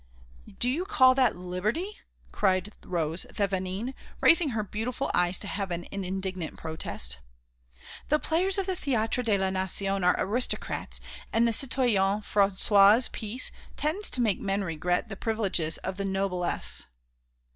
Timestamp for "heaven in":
5.47-6.03